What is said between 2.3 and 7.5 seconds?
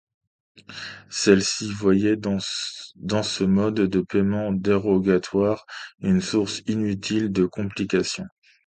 ce mode de paiement dérogatoire, une source inutile de